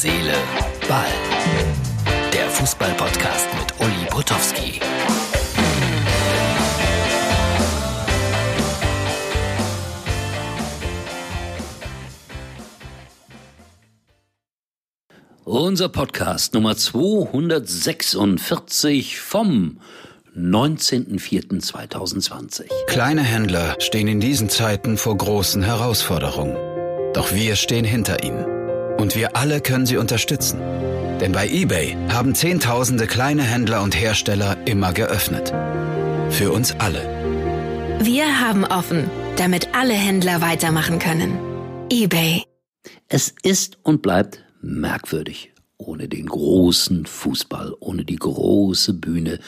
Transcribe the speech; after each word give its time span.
Seele, 0.00 0.34
Ball. 0.88 1.04
Der 2.32 2.48
Fußball-Podcast 2.50 3.48
mit 3.58 3.74
Uli 3.80 4.06
Potowski. 4.08 4.80
Unser 15.44 15.88
Podcast 15.88 16.54
Nummer 16.54 16.76
246 16.76 19.18
vom 19.18 19.80
19.04.2020. 20.36 22.68
Kleine 22.86 23.22
Händler 23.22 23.74
stehen 23.80 24.06
in 24.06 24.20
diesen 24.20 24.48
Zeiten 24.48 24.96
vor 24.96 25.18
großen 25.18 25.64
Herausforderungen. 25.64 26.56
Doch 27.14 27.34
wir 27.34 27.56
stehen 27.56 27.84
hinter 27.84 28.22
ihnen. 28.22 28.57
Und 28.98 29.14
wir 29.14 29.36
alle 29.36 29.60
können 29.60 29.86
sie 29.86 29.96
unterstützen. 29.96 30.58
Denn 31.20 31.30
bei 31.30 31.48
eBay 31.48 31.96
haben 32.10 32.34
Zehntausende 32.34 33.06
kleine 33.06 33.42
Händler 33.42 33.82
und 33.82 33.98
Hersteller 33.98 34.56
immer 34.66 34.92
geöffnet. 34.92 35.54
Für 36.30 36.50
uns 36.52 36.74
alle. 36.80 37.02
Wir 38.00 38.40
haben 38.40 38.64
offen, 38.64 39.08
damit 39.36 39.68
alle 39.72 39.94
Händler 39.94 40.40
weitermachen 40.40 40.98
können. 40.98 41.38
eBay. 41.90 42.42
Es 43.08 43.34
ist 43.42 43.78
und 43.84 44.02
bleibt 44.02 44.44
merkwürdig. 44.60 45.52
Ohne 45.76 46.08
den 46.08 46.26
großen 46.26 47.06
Fußball, 47.06 47.74
ohne 47.78 48.04
die 48.04 48.16
große 48.16 48.94
Bühne, 48.94 49.38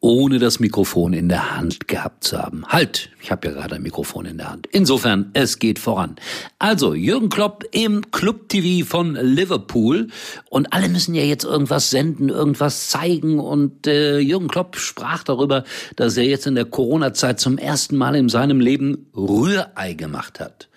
ohne 0.00 0.38
das 0.38 0.60
Mikrofon 0.60 1.14
in 1.14 1.28
der 1.28 1.56
Hand 1.56 1.88
gehabt 1.88 2.24
zu 2.24 2.38
haben. 2.38 2.66
Halt, 2.66 3.10
ich 3.22 3.30
habe 3.30 3.48
ja 3.48 3.54
gerade 3.54 3.76
ein 3.76 3.82
Mikrofon 3.82 4.26
in 4.26 4.36
der 4.36 4.50
Hand. 4.50 4.68
Insofern, 4.70 5.30
es 5.32 5.58
geht 5.58 5.78
voran. 5.78 6.16
Also, 6.58 6.94
Jürgen 6.94 7.30
Klopp 7.30 7.64
im 7.72 8.10
Club 8.10 8.48
TV 8.48 8.86
von 8.86 9.14
Liverpool 9.14 10.08
und 10.50 10.72
alle 10.72 10.88
müssen 10.88 11.14
ja 11.14 11.22
jetzt 11.22 11.44
irgendwas 11.44 11.90
senden, 11.90 12.28
irgendwas 12.28 12.88
zeigen 12.88 13.40
und 13.40 13.86
äh, 13.86 14.18
Jürgen 14.18 14.48
Klopp 14.48 14.76
sprach 14.76 15.24
darüber, 15.24 15.64
dass 15.96 16.16
er 16.16 16.24
jetzt 16.24 16.46
in 16.46 16.54
der 16.54 16.66
Corona-Zeit 16.66 17.40
zum 17.40 17.56
ersten 17.56 17.96
Mal 17.96 18.16
in 18.16 18.28
seinem 18.28 18.60
Leben 18.60 19.06
Rührei 19.16 19.94
gemacht 19.94 20.40
hat 20.40 20.68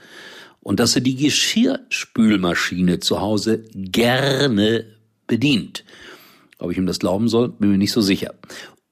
und 0.62 0.80
dass 0.80 0.96
er 0.96 1.02
die 1.02 1.16
Geschirrspülmaschine 1.16 3.00
zu 3.00 3.20
Hause 3.20 3.66
gerne 3.74 4.86
bedient. 5.28 5.84
Ob 6.58 6.72
ich 6.72 6.78
ihm 6.78 6.86
das 6.86 7.00
glauben 7.00 7.30
soll, 7.30 7.50
bin 7.50 7.72
mir 7.72 7.78
nicht 7.78 7.92
so 7.94 8.02
sicher. 8.02 8.34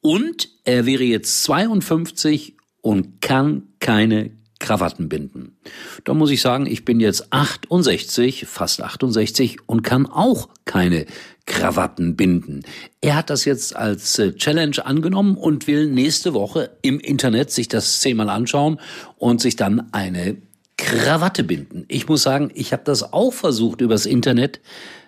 Und 0.02 0.50
er 0.64 0.86
wäre 0.86 1.03
jetzt 1.03 1.44
52 1.44 2.56
und 2.81 3.22
kann 3.22 3.64
keine 3.80 4.31
Krawatten 4.59 5.08
binden. 5.08 5.58
Da 6.04 6.14
muss 6.14 6.31
ich 6.31 6.42
sagen, 6.42 6.66
ich 6.66 6.84
bin 6.84 7.00
jetzt 7.00 7.31
68, 7.31 8.45
fast 8.48 8.81
68 8.81 9.58
und 9.67 9.84
kann 9.84 10.06
auch 10.08 10.50
keine 10.66 11.06
Krawatten 11.45 12.16
binden. 12.16 12.64
Er 13.02 13.16
hat 13.16 13.30
das 13.30 13.45
jetzt 13.45 13.76
als 13.76 14.17
äh, 14.20 14.34
Challenge 14.34 14.84
angenommen 14.84 15.38
und 15.38 15.67
will 15.67 15.88
nächste 15.88 16.34
Woche 16.34 16.72
im 16.82 17.00
Internet 17.00 17.52
sich 17.52 17.67
das 17.67 18.00
zehnmal 18.00 18.30
anschauen 18.30 18.80
und 19.17 19.42
sich 19.42 19.56
dann 19.56 19.94
eine 19.94 20.38
Krawatte 20.78 21.44
binden. 21.44 21.86
Ich 21.88 22.08
muss 22.08 22.23
sagen, 22.23 22.52
ich 22.54 22.73
habe 22.73 22.84
das 22.84 23.14
auch 23.14 23.34
versucht 23.34 23.82
übers 23.82 24.06
Internet. 24.06 24.59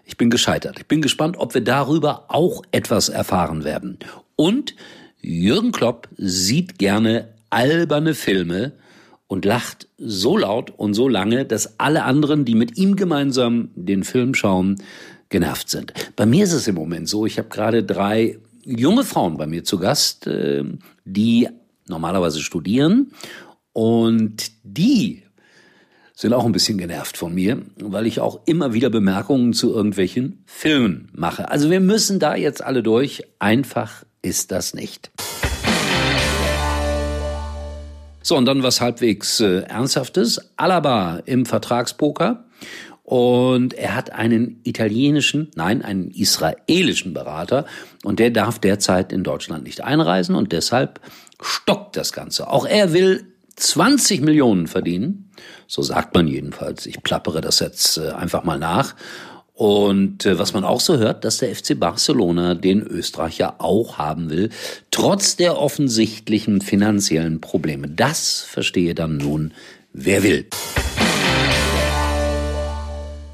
Ich 0.05 0.17
bin 0.17 0.29
gescheitert. 0.29 0.79
Ich 0.79 0.87
bin 0.87 1.01
gespannt, 1.01 1.37
ob 1.37 1.53
wir 1.53 1.61
darüber 1.61 2.25
auch 2.29 2.63
etwas 2.71 3.09
erfahren 3.09 3.63
werden. 3.63 3.99
Und 4.39 4.73
Jürgen 5.19 5.73
Klopp 5.73 6.07
sieht 6.15 6.79
gerne 6.79 7.27
alberne 7.49 8.13
Filme 8.13 8.71
und 9.27 9.43
lacht 9.43 9.89
so 9.97 10.37
laut 10.37 10.71
und 10.77 10.93
so 10.93 11.09
lange, 11.09 11.43
dass 11.43 11.77
alle 11.77 12.05
anderen, 12.05 12.45
die 12.45 12.55
mit 12.55 12.77
ihm 12.77 12.95
gemeinsam 12.95 13.71
den 13.75 14.05
Film 14.05 14.33
schauen, 14.33 14.81
genervt 15.27 15.69
sind. 15.69 15.91
Bei 16.15 16.25
mir 16.25 16.45
ist 16.45 16.53
es 16.53 16.69
im 16.69 16.75
Moment 16.75 17.09
so, 17.09 17.25
ich 17.25 17.37
habe 17.37 17.49
gerade 17.49 17.83
drei 17.83 18.39
junge 18.63 19.03
Frauen 19.03 19.35
bei 19.35 19.45
mir 19.45 19.65
zu 19.65 19.77
Gast, 19.77 20.25
äh, 20.25 20.64
die 21.03 21.49
normalerweise 21.89 22.39
studieren 22.39 23.11
und 23.73 24.52
die 24.64 25.23
sind 26.14 26.31
auch 26.31 26.45
ein 26.45 26.53
bisschen 26.53 26.77
genervt 26.77 27.17
von 27.17 27.33
mir, 27.33 27.61
weil 27.75 28.08
ich 28.08 28.21
auch 28.21 28.39
immer 28.45 28.73
wieder 28.73 28.89
Bemerkungen 28.89 29.52
zu 29.52 29.73
irgendwelchen 29.73 30.43
Filmen 30.45 31.09
mache. 31.11 31.52
Also 31.52 31.69
wir 31.69 31.81
müssen 31.81 32.19
da 32.19 32.35
jetzt 32.35 32.64
alle 32.64 32.83
durch. 32.83 33.23
Einfach 33.39 34.05
ist 34.21 34.52
das 34.52 34.73
nicht. 34.73 35.11
So, 38.21 38.35
und 38.37 38.45
dann 38.45 38.63
was 38.63 38.81
halbwegs 38.81 39.39
äh, 39.39 39.61
Ernsthaftes. 39.61 40.52
Alaba 40.57 41.21
im 41.25 41.45
Vertragspoker. 41.45 42.45
Und 43.03 43.73
er 43.73 43.95
hat 43.95 44.11
einen 44.11 44.59
italienischen, 44.63 45.49
nein, 45.55 45.81
einen 45.81 46.11
israelischen 46.11 47.13
Berater. 47.13 47.65
Und 48.03 48.19
der 48.19 48.29
darf 48.29 48.59
derzeit 48.59 49.11
in 49.11 49.23
Deutschland 49.23 49.63
nicht 49.63 49.83
einreisen. 49.83 50.35
Und 50.35 50.52
deshalb 50.52 50.99
stockt 51.41 51.97
das 51.97 52.13
Ganze. 52.13 52.49
Auch 52.49 52.67
er 52.67 52.93
will 52.93 53.25
20 53.55 54.21
Millionen 54.21 54.67
verdienen. 54.67 55.31
So 55.65 55.81
sagt 55.81 56.13
man 56.13 56.27
jedenfalls. 56.27 56.85
Ich 56.85 57.02
plappere 57.02 57.41
das 57.41 57.59
jetzt 57.59 57.97
äh, 57.97 58.09
einfach 58.11 58.43
mal 58.43 58.59
nach. 58.59 58.95
Und 59.59 60.25
äh, 60.25 60.39
was 60.39 60.53
man 60.53 60.64
auch 60.64 60.80
so 60.80 60.99
hört, 60.99 61.25
dass 61.25 61.39
der 61.39 61.53
FC 61.53 61.77
Barcelona 61.77 62.55
den 62.55 62.81
Österreicher 62.81 63.55
auch 63.58 63.97
haben 63.97 64.30
will, 64.30 64.52
trotz 64.89 65.36
der 65.36 65.58
offensichtlichen 65.58 66.61
finanziellen 66.61 67.42
Probleme. 67.42 67.89
Das 67.89 68.39
verstehe 68.39 68.95
dann 68.95 69.17
nun, 69.17 69.52
wer 69.92 70.23
will. 70.23 70.45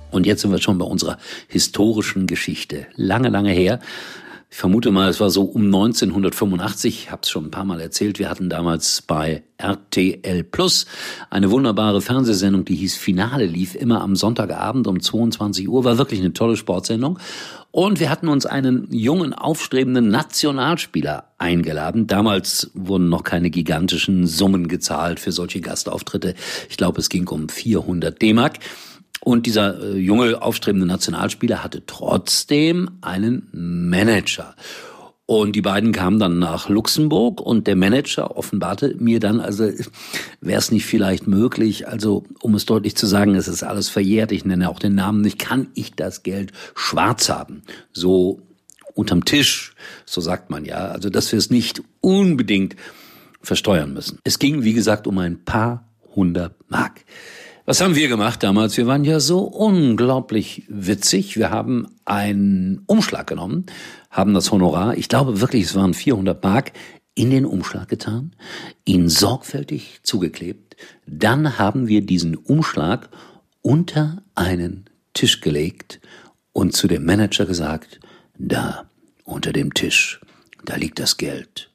Und 0.10 0.26
jetzt 0.26 0.42
sind 0.42 0.50
wir 0.50 0.60
schon 0.60 0.80
bei 0.80 0.86
unserer 0.86 1.20
historischen 1.48 2.26
Geschichte. 2.26 2.88
Lange, 2.96 3.30
lange 3.30 3.52
her. 3.52 3.80
Ich 4.50 4.58
vermute 4.58 4.92
mal, 4.92 5.10
es 5.10 5.20
war 5.20 5.30
so 5.30 5.44
um 5.44 5.66
1985, 5.66 7.04
ich 7.06 7.12
habe 7.12 7.22
es 7.24 7.30
schon 7.30 7.46
ein 7.46 7.52
paar 7.52 7.66
Mal 7.66 7.82
erzählt, 7.82 8.20
wir 8.20 8.30
hatten 8.30 8.50
damals 8.50 9.02
bei 9.02 9.44
RTL 9.58 10.44
Plus 10.44 10.86
eine 11.30 11.52
wunderbare 11.52 12.00
Fernsehsendung, 12.00 12.64
die 12.64 12.76
hieß 12.76 12.96
Finale, 12.96 13.48
lief 13.48 13.76
immer 13.76 14.02
am 14.02 14.16
Sonntagabend 14.16 14.88
um 14.88 15.02
22 15.02 15.68
Uhr, 15.68 15.84
war 15.84 15.98
wirklich 15.98 16.20
eine 16.20 16.34
tolle 16.34 16.56
Sportsendung. 16.56 17.20
Und 17.72 18.00
wir 18.00 18.10
hatten 18.10 18.30
uns 18.30 18.46
einen 18.46 18.88
jungen, 18.90 19.34
aufstrebenden 19.34 20.08
Nationalspieler 20.08 21.34
eingeladen. 21.38 22.08
Damals 22.08 22.72
wurden 22.74 23.10
noch 23.10 23.24
keine 23.24 23.50
gigantischen 23.50 24.28
Summen 24.28 24.70
gezahlt 24.70 25.20
für 25.20 25.34
solche 25.34 25.60
Gastauftritte. 25.60 26.36
Ich 26.70 26.78
glaube, 26.78 27.02
es 27.02 27.10
ging 27.10 27.28
um 27.28 27.50
400 27.50 28.22
D-Mark. 28.22 28.60
Und 29.26 29.48
dieser 29.48 29.82
äh, 29.82 29.98
junge, 29.98 30.40
aufstrebende 30.40 30.86
Nationalspieler 30.86 31.64
hatte 31.64 31.84
trotzdem 31.88 32.92
einen 33.02 33.50
Manager. 33.52 34.56
Und 35.26 35.56
die 35.56 35.64
beiden 35.64 35.94
kamen 35.94 36.20
dann 36.20 36.38
nach 36.38 36.70
Luxemburg 36.70 37.42
und 37.42 37.66
der 37.66 37.76
Manager 37.76 38.38
offenbarte 38.38 38.96
mir 39.00 39.20
dann, 39.20 39.40
also 39.40 39.64
wäre 40.42 40.60
es 40.60 40.72
nicht 40.72 40.86
vielleicht 40.86 41.26
möglich, 41.26 41.88
also 41.88 42.24
um 42.40 42.54
es 42.54 42.68
deutlich 42.68 42.96
zu 42.96 43.08
sagen, 43.08 43.34
es 43.34 43.48
ist 43.48 43.64
alles 43.64 43.90
verjährt, 43.90 44.32
ich 44.32 44.46
nenne 44.46 44.70
auch 44.70 44.78
den 44.78 44.94
Namen 44.94 45.22
nicht, 45.22 45.40
kann 45.40 45.70
ich 45.74 45.96
das 45.96 46.22
Geld 46.22 46.52
schwarz 46.76 47.28
haben? 47.28 47.64
So 47.94 48.44
unterm 48.94 49.26
Tisch, 49.26 49.74
so 50.06 50.22
sagt 50.22 50.52
man 50.52 50.66
ja, 50.66 50.90
also 50.90 51.10
dass 51.10 51.32
wir 51.32 51.40
es 51.40 51.50
nicht 51.50 51.82
unbedingt 52.00 52.76
versteuern 53.42 53.92
müssen. 53.92 54.20
Es 54.24 54.38
ging, 54.38 54.64
wie 54.64 54.74
gesagt, 54.74 55.08
um 55.08 55.18
ein 55.18 55.44
paar 55.44 55.90
hundert 56.16 56.54
Mark. 56.70 57.04
Was 57.68 57.82
haben 57.82 57.96
wir 57.96 58.10
gemacht 58.10 58.44
damals? 58.44 58.78
Wir 58.78 58.86
waren 58.86 59.04
ja 59.04 59.20
so 59.20 59.40
unglaublich 59.40 60.66
witzig. 60.68 61.36
Wir 61.36 61.50
haben 61.50 61.88
einen 62.06 62.84
Umschlag 62.86 63.26
genommen, 63.26 63.66
haben 64.12 64.36
das 64.36 64.52
Honorar, 64.52 64.96
ich 64.96 65.10
glaube 65.10 65.42
wirklich, 65.42 65.64
es 65.64 65.74
waren 65.74 65.96
400 65.96 66.44
Mark, 66.44 66.74
in 67.16 67.32
den 67.32 67.44
Umschlag 67.44 67.88
getan, 67.88 68.36
ihn 68.84 69.10
sorgfältig 69.10 70.02
zugeklebt. 70.04 70.76
Dann 71.08 71.58
haben 71.58 71.88
wir 71.88 72.02
diesen 72.02 72.36
Umschlag 72.36 73.10
unter 73.64 74.22
einen 74.36 74.86
Tisch 75.16 75.42
gelegt 75.42 76.02
und 76.54 76.76
zu 76.76 76.88
dem 76.88 77.04
Manager 77.04 77.48
gesagt, 77.48 78.00
da, 78.38 78.86
unter 79.24 79.54
dem 79.54 79.74
Tisch, 79.74 80.22
da 80.66 80.76
liegt 80.76 81.00
das 81.00 81.18
Geld. 81.18 81.72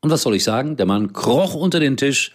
Und 0.00 0.10
was 0.10 0.22
soll 0.22 0.34
ich 0.34 0.44
sagen? 0.44 0.76
Der 0.76 0.84
Mann 0.84 1.14
kroch 1.14 1.54
unter 1.54 1.80
den 1.80 1.96
Tisch, 1.96 2.34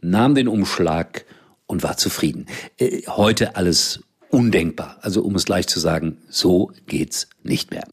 nahm 0.00 0.34
den 0.34 0.48
Umschlag 0.48 1.26
und 1.68 1.84
war 1.84 1.96
zufrieden. 1.96 2.46
Äh, 2.78 3.02
heute 3.06 3.54
alles 3.54 4.00
undenkbar. 4.30 4.96
Also 5.00 5.22
um 5.22 5.36
es 5.36 5.44
gleich 5.44 5.68
zu 5.68 5.78
sagen, 5.78 6.18
so 6.28 6.72
geht's 6.86 7.28
nicht 7.44 7.70
mehr. 7.70 7.84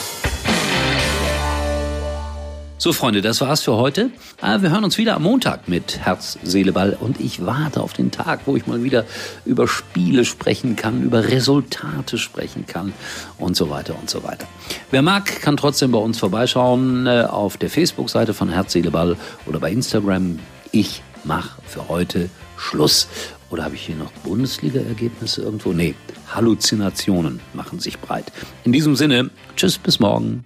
So, 2.78 2.94
Freunde, 2.94 3.22
das 3.22 3.42
war's 3.42 3.64
für 3.64 3.78
heute. 3.78 4.12
Ah, 4.42 4.62
wir 4.62 4.70
hören 4.70 4.84
uns 4.84 4.98
wieder 4.98 5.16
am 5.16 5.24
Montag 5.24 5.68
mit 5.68 6.00
Herz, 6.00 6.38
Seele, 6.44 6.72
Ball. 6.72 6.96
Und 7.00 7.20
ich 7.20 7.44
warte 7.44 7.82
auf 7.82 7.94
den 7.94 8.12
Tag, 8.12 8.42
wo 8.46 8.56
ich 8.56 8.68
mal 8.68 8.84
wieder 8.84 9.06
über 9.46 9.68
Spiele 9.68 10.24
sprechen 10.24 10.76
kann, 10.76 11.02
über 11.02 11.24
Resultate 11.24 12.18
sprechen 12.18 12.68
kann 12.68 12.94
und 13.40 13.56
so 13.56 13.70
weiter 13.70 13.98
und 14.00 14.10
so 14.10 14.24
weiter. 14.24 14.46
Wer 14.92 15.02
mag, 15.02 15.42
kann 15.42 15.58
trotzdem 15.58 15.92
bei 15.92 15.98
uns 15.98 16.20
vorbeischauen 16.20 17.08
äh, 17.08 17.26
auf 17.28 17.58
der 17.58 17.70
Facebook-Seite 17.70 18.34
von 18.34 18.50
Herz, 18.50 18.74
Seele, 18.74 18.92
Ball 18.92 19.16
oder 19.48 19.60
bei 19.60 19.72
Instagram. 19.72 20.38
Ich 20.72 21.02
mache 21.24 21.60
für 21.66 21.88
heute 21.88 22.30
Schluss 22.58 23.08
Oder 23.50 23.64
habe 23.66 23.76
ich 23.76 23.86
hier 23.86 23.96
noch 23.96 24.12
Bundesliga-Ergebnisse 24.24 25.44
irgendwo? 25.44 25.72
Nee, 25.72 25.96
Halluzinationen 26.34 27.40
machen 27.54 27.80
sich 27.80 28.00
breit. 28.00 28.32
In 28.64 28.72
diesem 28.72 28.96
Sinne, 28.96 29.30
tschüss, 29.56 29.78
bis 29.78 30.00
morgen. 30.00 30.44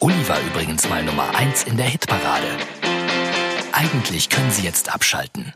Uli 0.00 0.28
war 0.28 0.38
übrigens 0.52 0.88
mal 0.88 1.02
Nummer 1.04 1.34
1 1.34 1.64
in 1.64 1.76
der 1.76 1.86
Hitparade. 1.86 2.46
Eigentlich 3.72 4.28
können 4.28 4.50
Sie 4.50 4.62
jetzt 4.62 4.92
abschalten. 4.92 5.52